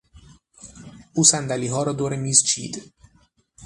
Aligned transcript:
او 1.13 1.23
صندلیها 1.23 1.83
را 1.83 1.93
دور 1.93 2.15
میز 2.15 2.43
چید. 2.43 2.93